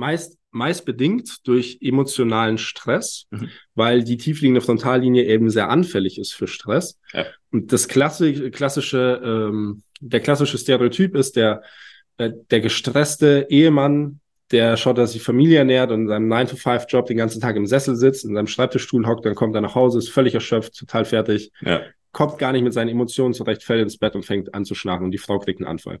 [0.00, 3.50] Meist, meist bedingt durch emotionalen Stress, mhm.
[3.74, 6.98] weil die tiefliegende Frontallinie eben sehr anfällig ist für Stress.
[7.12, 7.26] Ja.
[7.52, 11.62] Und das klassische, klassische ähm, der klassische Stereotyp ist der,
[12.16, 17.18] äh, der gestresste Ehemann, der schaut, dass sich Familie ernährt und in seinem 9-to-5-Job den
[17.18, 20.10] ganzen Tag im Sessel sitzt, in seinem Schreibtischstuhl hockt, dann kommt er nach Hause, ist
[20.10, 21.82] völlig erschöpft, total fertig, ja.
[22.10, 25.04] kommt gar nicht mit seinen Emotionen zurecht, fällt ins Bett und fängt an zu schnarchen
[25.04, 26.00] und die Frau kriegt einen Anfall.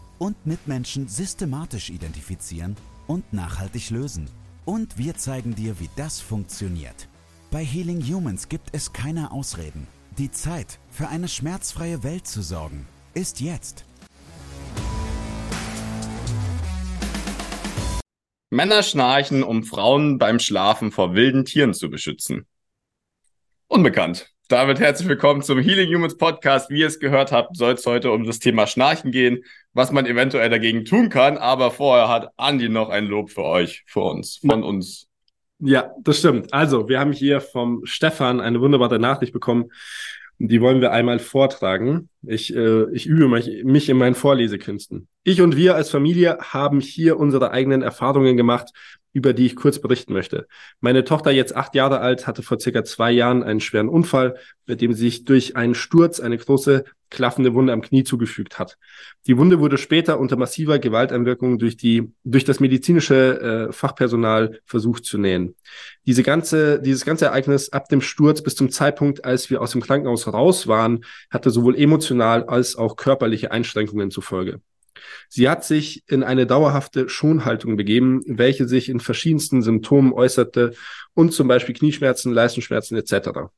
[0.21, 2.75] und Mitmenschen systematisch identifizieren
[3.07, 4.29] und nachhaltig lösen.
[4.65, 7.07] Und wir zeigen dir, wie das funktioniert.
[7.49, 9.87] Bei Healing Humans gibt es keine Ausreden.
[10.19, 13.83] Die Zeit, für eine schmerzfreie Welt zu sorgen, ist jetzt.
[18.51, 22.45] Männer schnarchen, um Frauen beim Schlafen vor wilden Tieren zu beschützen.
[23.67, 24.31] Unbekannt.
[24.51, 26.69] Damit herzlich willkommen zum Healing Humans Podcast.
[26.69, 30.05] Wie ihr es gehört habt, soll es heute um das Thema Schnarchen gehen, was man
[30.05, 31.37] eventuell dagegen tun kann.
[31.37, 35.07] Aber vorher hat Andi noch ein Lob für euch, für uns, von uns.
[35.59, 36.53] Ja, das stimmt.
[36.53, 39.71] Also, wir haben hier vom Stefan eine wunderbare Nachricht bekommen.
[40.37, 42.09] Die wollen wir einmal vortragen.
[42.21, 45.07] Ich, äh, ich übe mich, mich in meinen Vorlesekünsten.
[45.23, 48.73] Ich und wir als Familie haben hier unsere eigenen Erfahrungen gemacht
[49.13, 50.47] über die ich kurz berichten möchte.
[50.79, 54.81] Meine Tochter, jetzt acht Jahre alt, hatte vor circa zwei Jahren einen schweren Unfall, mit
[54.81, 58.77] dem sie sich durch einen Sturz eine große klaffende Wunde am Knie zugefügt hat.
[59.27, 65.03] Die Wunde wurde später unter massiver Gewalteinwirkung durch die, durch das medizinische äh, Fachpersonal versucht
[65.03, 65.55] zu nähen.
[66.05, 69.81] Diese ganze, dieses ganze Ereignis ab dem Sturz bis zum Zeitpunkt, als wir aus dem
[69.81, 74.61] Krankenhaus raus waren, hatte sowohl emotional als auch körperliche Einschränkungen zufolge.
[75.29, 80.73] Sie hat sich in eine dauerhafte Schonhaltung begeben, welche sich in verschiedensten Symptomen äußerte
[81.13, 83.49] und zum Beispiel Knieschmerzen, Leistenschmerzen etc.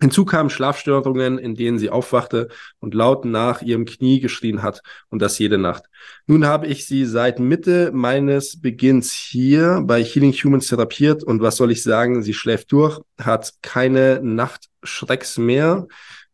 [0.00, 2.48] Hinzu kamen Schlafstörungen, in denen sie aufwachte
[2.80, 5.84] und laut nach ihrem Knie geschrien hat und das jede Nacht.
[6.26, 11.56] Nun habe ich sie seit Mitte meines Beginns hier bei Healing Humans therapiert und was
[11.56, 15.86] soll ich sagen, sie schläft durch, hat keine Nachtschrecks mehr,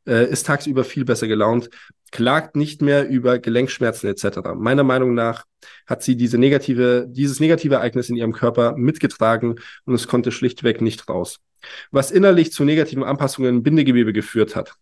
[0.07, 1.69] äh, ist tagsüber viel besser gelaunt,
[2.11, 4.55] klagt nicht mehr über Gelenkschmerzen etc.
[4.57, 5.45] Meiner Meinung nach
[5.87, 10.81] hat sie diese negative, dieses negative Ereignis in ihrem Körper mitgetragen und es konnte schlichtweg
[10.81, 11.39] nicht raus.
[11.91, 14.75] Was innerlich zu negativen Anpassungen im Bindegewebe geführt hat.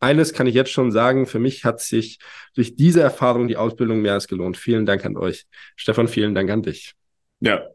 [0.00, 2.18] Eines kann ich jetzt schon sagen, für mich hat sich
[2.54, 4.56] durch diese Erfahrung die Ausbildung mehr als gelohnt.
[4.56, 5.46] Vielen Dank an euch.
[5.76, 6.92] Stefan, vielen Dank an dich.
[7.40, 7.68] Ja,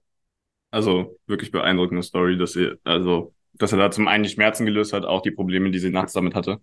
[0.69, 4.93] also wirklich beeindruckende Story, dass sie, also, dass er da zum einen die Schmerzen gelöst
[4.93, 6.59] hat, auch die Probleme, die sie nachts damit hatte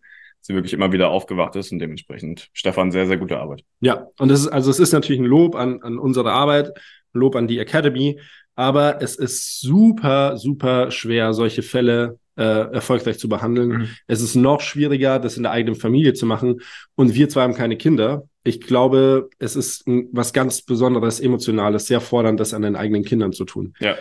[0.47, 3.65] sie wirklich immer wieder aufgewacht ist und dementsprechend Stefan sehr, sehr gute Arbeit.
[3.81, 7.21] Ja, und es ist, also es ist natürlich ein Lob an, an unsere Arbeit, ein
[7.21, 8.21] Lob an die Academy,
[8.55, 13.69] aber es ist super, super schwer, solche Fälle äh, erfolgreich zu behandeln.
[13.69, 13.89] Mhm.
[14.07, 16.61] Es ist noch schwieriger, das in der eigenen Familie zu machen.
[16.95, 18.29] Und wir zwei haben keine Kinder.
[18.45, 23.05] Ich glaube, es ist ein, was ganz Besonderes, Emotionales, sehr fordernd, das an den eigenen
[23.05, 23.75] Kindern zu tun.
[23.81, 23.97] Ja.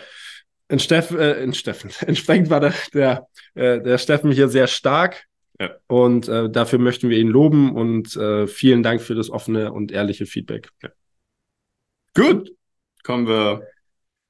[0.68, 1.90] In, Steff, äh, in Steffen.
[2.06, 5.24] Entsprechend war der, der, äh, der Steffen hier sehr stark.
[5.58, 5.76] Ja.
[5.86, 9.90] Und äh, dafür möchten wir ihn loben und äh, vielen Dank für das offene und
[9.90, 10.70] ehrliche Feedback.
[10.82, 10.90] Ja.
[12.14, 12.52] Gut,
[13.02, 13.62] kommen wir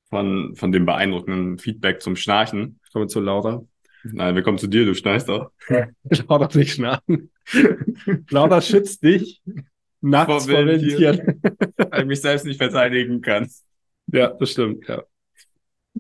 [0.09, 2.81] von, von dem beeindruckenden Feedback zum Schnarchen.
[2.93, 3.65] Kommen wir zu Laura.
[4.05, 5.51] Nein, wir kommen zu dir, du schnarchst auch.
[6.29, 7.31] Laura nicht schnarchen.
[8.31, 9.43] Laura schützt dich
[10.01, 11.41] nachts vor Tieren.
[11.77, 13.51] Weil ich mich selbst nicht verteidigen kann.
[14.07, 15.03] Ja, das stimmt, ja.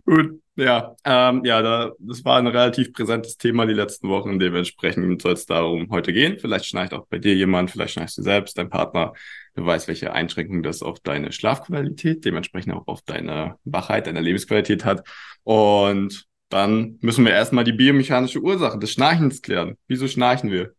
[0.04, 0.40] Gut.
[0.58, 4.38] Ja, ähm, ja, da, das war ein relativ präsentes Thema die letzten Wochen.
[4.38, 6.38] Dementsprechend soll es darum heute gehen.
[6.38, 9.12] Vielleicht schnarcht auch bei dir jemand, vielleicht schnarchst du selbst, dein Partner.
[9.54, 14.86] Du weißt, welche Einschränkungen das auf deine Schlafqualität, dementsprechend auch auf deine Wachheit, deine Lebensqualität
[14.86, 15.06] hat.
[15.42, 19.76] Und dann müssen wir erstmal die biomechanische Ursache des Schnarchens klären.
[19.88, 20.72] Wieso schnarchen wir?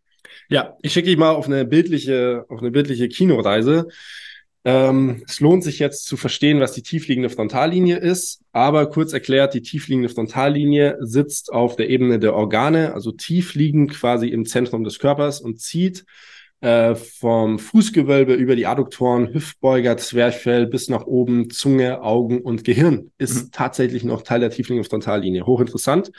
[0.49, 3.87] Ja, ich schicke dich mal auf eine bildliche, auf eine bildliche Kinoreise.
[4.67, 9.53] Ähm, es lohnt sich jetzt zu verstehen, was die tiefliegende Frontallinie ist, aber kurz erklärt,
[9.53, 14.83] die tiefliegende Frontallinie sitzt auf der Ebene der Organe, also tief liegend quasi im Zentrum
[14.83, 16.03] des Körpers und zieht
[16.59, 23.11] äh, vom Fußgewölbe über die Adduktoren, Hüftbeuger, Zwerchfell bis nach oben, Zunge, Augen und Gehirn
[23.17, 23.51] ist mhm.
[23.53, 25.45] tatsächlich noch Teil der tiefliegenden Frontallinie.
[25.45, 26.11] Hochinteressant.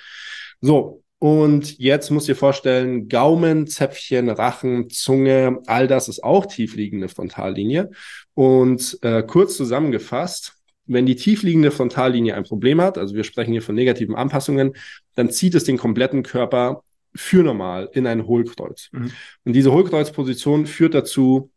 [0.62, 6.46] So, und jetzt musst du dir vorstellen, Gaumen, Zäpfchen, Rachen, Zunge, all das ist auch
[6.46, 7.90] tiefliegende Frontallinie.
[8.34, 10.54] Und äh, kurz zusammengefasst,
[10.86, 14.74] wenn die tiefliegende Frontallinie ein Problem hat, also wir sprechen hier von negativen Anpassungen,
[15.16, 16.82] dann zieht es den kompletten Körper
[17.14, 18.88] für normal in ein Hohlkreuz.
[18.92, 19.10] Mhm.
[19.44, 21.50] Und diese Hohlkreuzposition führt dazu,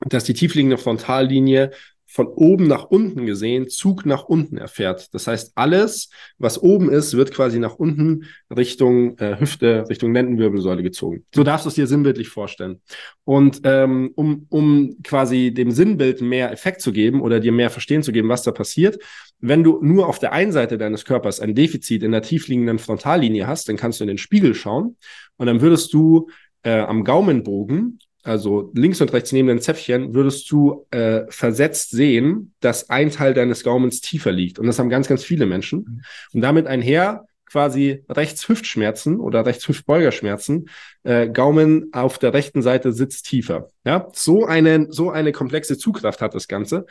[0.00, 1.72] dass die tiefliegende Frontallinie
[2.12, 5.14] von oben nach unten gesehen Zug nach unten erfährt.
[5.14, 10.82] Das heißt, alles, was oben ist, wird quasi nach unten Richtung äh, Hüfte, Richtung Lendenwirbelsäule
[10.82, 11.24] gezogen.
[11.34, 12.82] So darfst du es dir sinnbildlich vorstellen.
[13.24, 18.02] Und ähm, um, um quasi dem Sinnbild mehr Effekt zu geben oder dir mehr Verstehen
[18.02, 18.98] zu geben, was da passiert,
[19.38, 23.46] wenn du nur auf der einen Seite deines Körpers ein Defizit in der tiefliegenden Frontallinie
[23.46, 24.96] hast, dann kannst du in den Spiegel schauen
[25.38, 26.28] und dann würdest du
[26.62, 32.54] äh, am Gaumenbogen also links und rechts neben den Zäpfchen, würdest du äh, versetzt sehen,
[32.60, 34.58] dass ein Teil deines Gaumens tiefer liegt.
[34.58, 35.78] Und das haben ganz, ganz viele Menschen.
[35.78, 36.02] Mhm.
[36.34, 40.70] Und damit einher quasi rechts Hüftschmerzen oder rechts Hüftbeugerschmerzen,
[41.02, 43.68] äh, Gaumen auf der rechten Seite sitzt tiefer.
[43.84, 46.86] Ja, so eine, so eine komplexe Zugkraft hat das Ganze.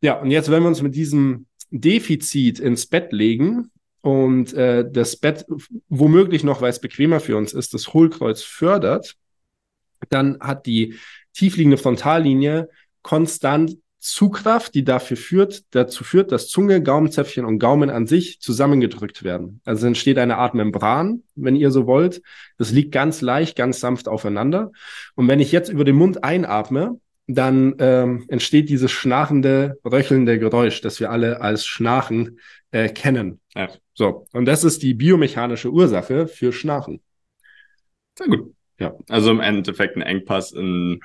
[0.00, 3.70] Ja, und jetzt, wenn wir uns mit diesem Defizit ins Bett legen
[4.00, 5.46] und äh, das Bett
[5.88, 9.14] womöglich noch, weil es bequemer für uns ist, das Hohlkreuz fördert,
[10.10, 10.96] dann hat die
[11.34, 12.68] tiefliegende Frontallinie
[13.02, 19.22] konstant Zugkraft, die dafür führt, dazu führt, dass Zunge, Gaumenzäpfchen und Gaumen an sich zusammengedrückt
[19.22, 19.60] werden.
[19.64, 22.20] Also entsteht eine Art Membran, wenn ihr so wollt.
[22.58, 24.72] Das liegt ganz leicht, ganz sanft aufeinander.
[25.14, 26.98] Und wenn ich jetzt über den Mund einatme,
[27.28, 32.40] dann ähm, entsteht dieses schnarchende, röchelnde Geräusch, das wir alle als Schnarchen
[32.72, 33.38] äh, kennen.
[33.54, 33.68] Ja.
[33.94, 37.00] So, und das ist die biomechanische Ursache für Schnarchen.
[38.18, 38.52] Sehr gut.
[38.82, 41.00] Ja, also im Endeffekt ein Engpass in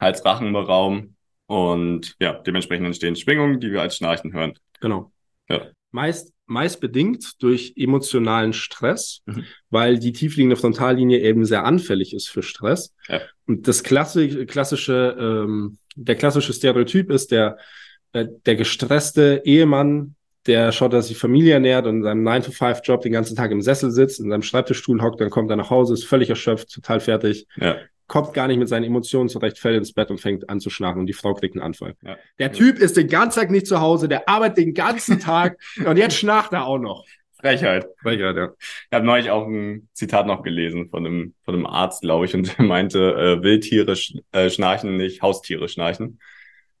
[0.00, 1.14] Hals-Rachenraum
[1.46, 4.54] und ja, dementsprechend entstehen Schwingungen, die wir als Schnarchen hören.
[4.80, 5.12] Genau.
[5.48, 5.66] Ja.
[5.92, 9.44] Meist, meist bedingt durch emotionalen Stress, mhm.
[9.70, 12.94] weil die tiefliegende Frontallinie eben sehr anfällig ist für Stress.
[13.08, 13.20] Ja.
[13.46, 17.58] Und das klassische, klassische ähm, der klassische Stereotyp ist der,
[18.12, 20.14] äh, der gestresste Ehemann,
[20.46, 23.90] der schaut, dass sich Familie ernährt und in seinem 9-to-5-Job den ganzen Tag im Sessel
[23.90, 27.46] sitzt, in seinem Schreibtischstuhl hockt, dann kommt er nach Hause, ist völlig erschöpft, total fertig,
[27.56, 27.76] ja.
[28.06, 31.00] kommt gar nicht mit seinen Emotionen zurecht, fällt ins Bett und fängt an zu schnarchen
[31.00, 31.94] und die Frau kriegt einen Anfall.
[32.02, 32.16] Ja.
[32.38, 35.96] Der Typ ist den ganzen Tag nicht zu Hause, der arbeitet den ganzen Tag und
[35.98, 37.04] jetzt schnarcht er auch noch.
[37.40, 37.86] Frechheit.
[38.02, 38.50] Frechheit, ja.
[38.58, 42.34] Ich habe neulich auch ein Zitat noch gelesen von einem, von einem Arzt, glaube ich,
[42.34, 46.18] und der meinte, äh, Wildtiere sch äh, schnarchen nicht, Haustiere schnarchen.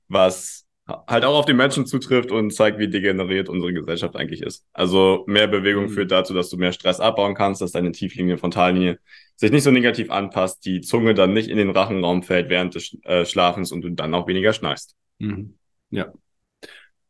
[0.08, 0.66] Was
[1.06, 4.66] halt auch auf die Menschen zutrifft und zeigt, wie degeneriert unsere Gesellschaft eigentlich ist.
[4.72, 5.90] Also mehr Bewegung mhm.
[5.90, 8.98] führt dazu, dass du mehr Stress abbauen kannst, dass deine Tieflinie Frontallinie
[9.36, 12.96] sich nicht so negativ anpasst, die Zunge dann nicht in den Rachenraum fällt während des
[13.04, 14.94] äh, Schlafens und du dann auch weniger schnarchst.
[15.18, 15.54] Mhm.
[15.90, 16.12] Ja.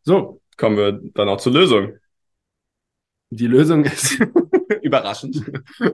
[0.02, 0.40] So.
[0.56, 1.94] Kommen wir dann auch zur Lösung.
[3.30, 4.18] Die Lösung ist
[4.82, 5.42] überraschend.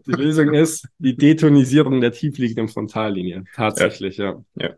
[0.07, 3.45] Die Lösung ist die Detonisierung der tiefliegenden Frontallinie.
[3.55, 4.43] Tatsächlich, ja.
[4.57, 4.71] ja.
[4.71, 4.75] ja.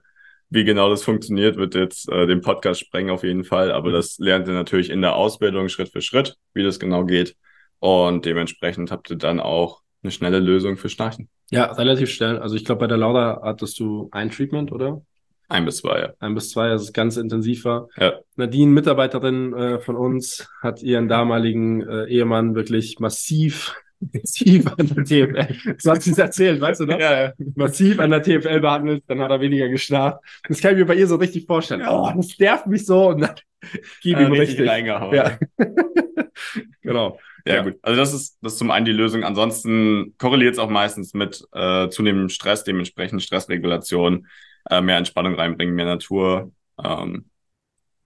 [0.50, 3.94] Wie genau das funktioniert, wird jetzt äh, den Podcast sprengen auf jeden Fall, aber mhm.
[3.94, 7.36] das lernt ihr natürlich in der Ausbildung Schritt für Schritt, wie das genau geht.
[7.80, 11.28] Und dementsprechend habt ihr dann auch eine schnelle Lösung für Schnarchen.
[11.50, 12.38] Ja, relativ schnell.
[12.38, 15.02] Also ich glaube, bei der Laura hattest du ein Treatment, oder?
[15.48, 16.12] Ein bis zwei, ja.
[16.18, 17.88] Ein bis zwei, das ist ganz intensiv war.
[17.96, 18.14] Ja.
[18.36, 25.04] Nadine, Mitarbeiterin äh, von uns, hat ihren damaligen äh, Ehemann wirklich massiv massiv an der
[25.04, 25.76] TFL.
[25.78, 26.98] So hat sie es erzählt, weißt du noch?
[26.98, 27.32] Ja, ja.
[27.54, 30.18] Massiv an der TFL behandelt, dann hat er weniger geschnarcht.
[30.48, 31.82] Das kann ich mir bei ihr so richtig vorstellen.
[31.88, 33.34] Oh, das nervt mich so und dann
[34.02, 35.14] gib ihm richtig, richtig reingehauen.
[35.14, 35.38] Ja.
[36.82, 37.18] genau.
[37.46, 37.76] Ja, ja, gut.
[37.82, 39.24] Also das ist, das ist zum einen die Lösung.
[39.24, 44.26] Ansonsten korreliert es auch meistens mit äh, zunehmendem Stress, dementsprechend Stressregulation,
[44.70, 46.52] äh, mehr Entspannung reinbringen, mehr Natur.
[46.82, 47.26] Ähm,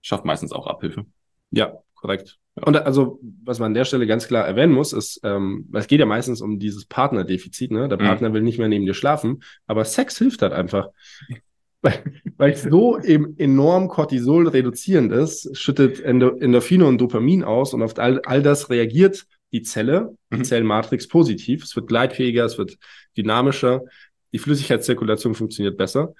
[0.01, 1.05] schafft meistens auch Abhilfe.
[1.51, 2.37] Ja, korrekt.
[2.55, 6.01] Und also, was man an der Stelle ganz klar erwähnen muss, ist, ähm, es geht
[6.01, 7.87] ja meistens um dieses Partnerdefizit, ne?
[7.87, 8.03] Der mhm.
[8.03, 10.89] Partner will nicht mehr neben dir schlafen, aber Sex hilft halt einfach.
[11.81, 12.01] Weil,
[12.37, 17.81] weil es so eben enorm Cortisol reduzierend ist, schüttet Endo Endorphine und Dopamin aus und
[17.81, 20.43] auf all, all das reagiert die Zelle, die mhm.
[20.43, 21.63] Zellmatrix positiv.
[21.63, 22.77] Es wird gleitfähiger, es wird
[23.17, 23.81] dynamischer,
[24.33, 26.13] die Flüssigkeitszirkulation funktioniert besser.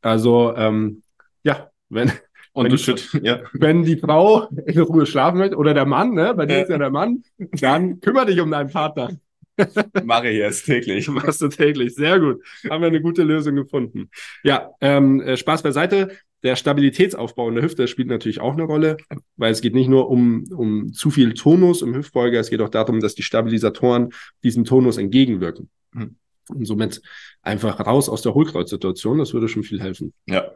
[0.00, 1.02] Also ähm,
[1.44, 2.12] ja, wenn,
[2.54, 3.40] und wenn, du ja.
[3.52, 6.78] wenn die Frau in Ruhe schlafen möchte oder der Mann, ne, bei dir ist ja
[6.78, 7.24] der Mann,
[7.60, 9.10] dann kümmere dich um deinen Partner.
[10.04, 11.08] Mache ich jetzt täglich.
[11.08, 11.96] Machst du täglich.
[11.96, 12.42] Sehr gut.
[12.70, 14.08] Haben wir eine gute Lösung gefunden.
[14.44, 16.16] Ja, ähm, äh, Spaß beiseite.
[16.44, 18.98] Der Stabilitätsaufbau in der Hüfte spielt natürlich auch eine Rolle,
[19.36, 22.68] weil es geht nicht nur um, um zu viel Tonus im Hüftbeuger, es geht auch
[22.68, 24.10] darum, dass die Stabilisatoren
[24.44, 25.70] diesem Tonus entgegenwirken.
[25.92, 26.16] Mhm.
[26.50, 27.00] Und somit
[27.42, 30.12] einfach raus aus der Hohlkreuzsituation, das würde schon viel helfen.
[30.26, 30.52] Ja,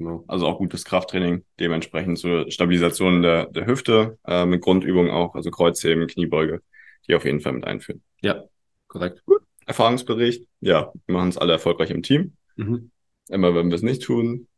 [0.00, 0.24] Genau.
[0.28, 5.50] Also auch gutes Krafttraining, dementsprechend zur Stabilisation der, der Hüfte, äh, mit Grundübungen auch, also
[5.50, 6.62] Kreuzheben, Kniebeuge,
[7.06, 8.02] die auf jeden Fall mit einführen.
[8.22, 8.44] Ja,
[8.88, 9.22] korrekt.
[9.26, 9.42] Gut.
[9.66, 12.32] Erfahrungsbericht, ja, wir machen es alle erfolgreich im Team.
[12.56, 12.90] Mhm.
[13.28, 14.48] Immer wenn wir es nicht tun,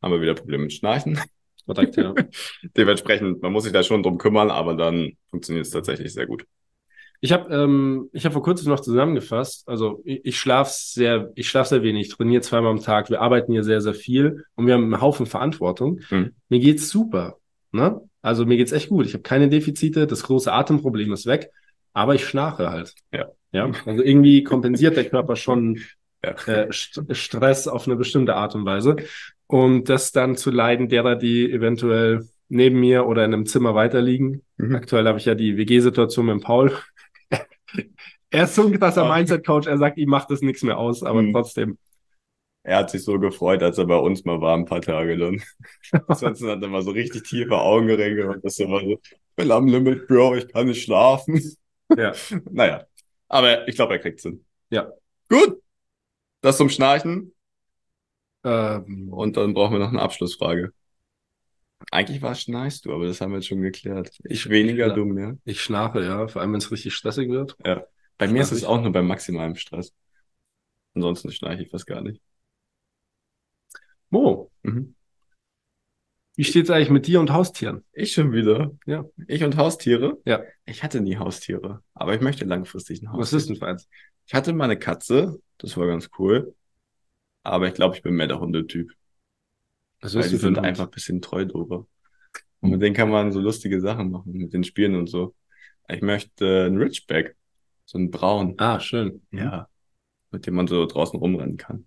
[0.00, 1.20] haben wir wieder Probleme mit Schnarchen.
[1.66, 2.14] Korrekt, ja.
[2.74, 6.46] Dementsprechend, man muss sich da schon drum kümmern, aber dann funktioniert es tatsächlich sehr gut.
[7.20, 11.48] Ich habe ähm, ich hab vor kurzem noch zusammengefasst, also ich, ich schlafe sehr, ich
[11.48, 14.74] schlafe sehr wenig, trainiere zweimal am Tag, wir arbeiten hier sehr, sehr viel und wir
[14.74, 16.00] haben einen Haufen Verantwortung.
[16.10, 16.32] Mhm.
[16.48, 17.38] Mir geht's super.
[17.72, 18.00] Ne?
[18.22, 19.06] Also mir geht's echt gut.
[19.06, 21.50] Ich habe keine Defizite, das große Atemproblem ist weg,
[21.92, 22.94] aber ich schnarche halt.
[23.12, 23.26] Ja.
[23.52, 23.70] Ja.
[23.86, 25.80] Also irgendwie kompensiert der Körper schon
[26.24, 26.32] Ja.
[26.46, 28.96] äh, St Stress auf eine bestimmte Art und Weise.
[29.46, 34.42] Und das dann zu leiden derer, die eventuell neben mir oder in einem Zimmer weiterliegen.
[34.56, 34.74] Mhm.
[34.74, 36.72] Aktuell habe ich ja die WG-Situation mit Paul.
[38.30, 39.08] Er ist so ein krasser Oh.
[39.12, 41.32] Mindset-Coach, er sagt, ihm macht das nichts mehr aus, aber Mhm.
[41.32, 41.78] trotzdem.
[42.62, 45.40] Er hat sich so gefreut, als er bei uns mal war, ein paar Tage dann.
[46.16, 49.68] Sonst hat er mal so richtig tiefe Augenringe und das immer so, ich bin am
[49.68, 51.40] Limit, Bro, ich kann nicht schlafen.
[51.96, 52.12] Ja.
[52.50, 52.84] Naja,
[53.28, 54.44] aber ich glaube, er kriegt's hin.
[54.70, 54.90] Ja.
[55.28, 55.62] Gut.
[56.40, 57.32] Das zum Schnarchen.
[58.44, 60.72] Ähm, Und dann brauchen wir noch eine Abschlussfrage.
[61.90, 64.16] Eigentlich war schnarchst du, aber das haben wir jetzt schon geklärt.
[64.24, 64.94] Ich weniger, Ja.
[64.94, 65.36] du mehr.
[65.44, 67.56] ich schnarche, ja, vor allem wenn es richtig stressig wird.
[68.18, 69.94] Bei mir ist es auch nur beim maximalen Stress.
[70.94, 72.22] Ansonsten schnarche ich fast gar nicht.
[74.10, 74.94] Mo, Mhm.
[76.36, 77.84] wie steht's eigentlich mit dir und Haustieren?
[77.92, 78.72] Ich schon wieder.
[78.86, 79.04] Ja.
[79.26, 80.18] Ich und Haustiere?
[80.24, 80.42] Ja.
[80.64, 83.38] Ich hatte nie Haustiere, aber ich möchte langfristig ein Was Haustier.
[83.38, 83.88] ist denn für eins?
[84.26, 86.54] Ich hatte mal eine Katze, das war ganz cool.
[87.42, 88.92] Aber ich glaube, ich bin mehr der Hundetyp.
[90.02, 91.86] Ist die sind einfach ein bisschen treu drüber.
[92.60, 95.34] Und mit denen kann man so lustige Sachen machen, mit den Spielen und so.
[95.88, 97.36] Ich möchte äh, einen Ridgeback,
[97.84, 98.54] so einen Braun.
[98.58, 99.22] Ah, schön.
[99.30, 99.68] Ja.
[100.30, 101.86] Mit dem man so draußen rumrennen kann.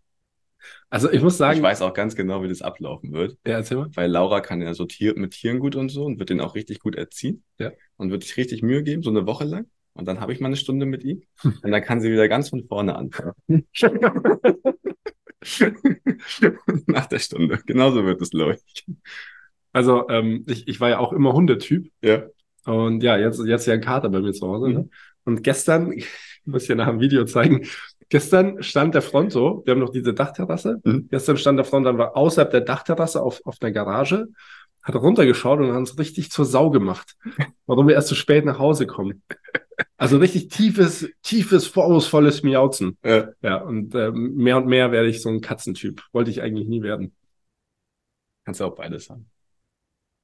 [0.89, 3.37] Also ich muss sagen, Ich weiß auch ganz genau, wie das ablaufen wird.
[3.45, 3.89] ja, erzähl mal.
[3.95, 6.55] Weil Laura kann ja so Tier, mit Tieren gut und so und wird den auch
[6.55, 7.43] richtig gut erziehen.
[7.57, 7.71] Ja.
[7.97, 9.67] Und wird sich richtig Mühe geben, so eine Woche lang.
[9.93, 11.23] Und dann habe ich mal eine Stunde mit ihm.
[11.43, 13.33] Und dann kann sie wieder ganz von vorne anfangen.
[16.87, 17.59] Nach der Stunde.
[17.65, 18.85] Genauso wird es, ich.
[19.71, 22.23] Also ähm, ich, ich war ja auch immer Hundetyp Ja.
[22.65, 24.67] und ja, jetzt, jetzt ja ein Kater bei mir zu Hause.
[24.67, 24.73] Mhm.
[24.73, 24.89] Ne?
[25.25, 26.07] Und gestern, ich
[26.45, 27.65] muss dir nach dem Video zeigen,
[28.09, 31.07] gestern stand der Fronto, wir haben noch diese Dachterrasse, Mhm.
[31.09, 34.27] gestern stand der Fronto, dann war außerhalb der Dachterrasse auf, auf der Garage,
[34.83, 37.15] hat runtergeschaut und hat uns richtig zur Sau gemacht,
[37.65, 39.23] warum wir erst zu spät nach Hause kommen.
[39.97, 42.97] Also richtig tiefes, tiefes, vorwurfsvolles Miauzen.
[43.03, 43.29] Ja.
[43.41, 46.03] Ja, und ähm, mehr und mehr werde ich so ein Katzentyp.
[46.11, 47.15] Wollte ich eigentlich nie werden.
[48.45, 49.29] Kannst du auch beides haben.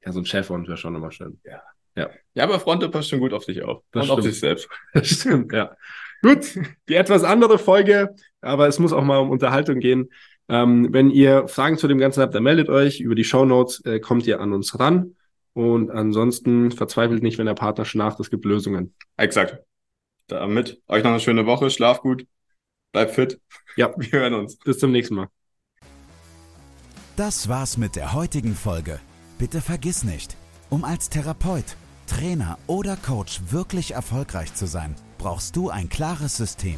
[0.05, 1.39] Ja, so ein Schäferhund wäre schon immer schön.
[1.45, 1.63] Ja,
[2.43, 3.83] aber Fronto passt schon gut auf dich auf.
[3.91, 4.33] Das und auf stimmt.
[4.33, 4.69] sich selbst.
[4.93, 5.75] Das stimmt, ja.
[6.21, 6.59] Gut,
[6.89, 10.09] die etwas andere Folge, aber es muss auch mal um Unterhaltung gehen.
[10.47, 12.99] Ähm, wenn ihr Fragen zu dem Ganzen habt, dann meldet euch.
[12.99, 15.15] Über die Shownotes äh, kommt ihr an uns ran.
[15.53, 18.19] Und ansonsten verzweifelt nicht, wenn der Partner schnarcht.
[18.19, 18.93] Es gibt Lösungen.
[19.17, 19.63] Exakt.
[20.27, 21.69] Damit euch noch eine schöne Woche.
[21.69, 22.27] Schlaf gut.
[22.91, 23.39] Bleib fit.
[23.75, 23.93] Ja.
[23.97, 24.57] Wir hören uns.
[24.57, 25.27] Bis zum nächsten Mal.
[27.15, 28.99] Das war's mit der heutigen Folge.
[29.39, 30.35] Bitte vergiss nicht,
[30.69, 36.77] um als Therapeut, Trainer oder Coach wirklich erfolgreich zu sein, brauchst du ein klares System.